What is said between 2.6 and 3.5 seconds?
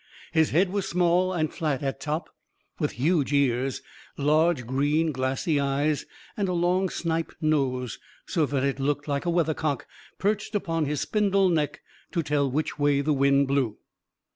with huge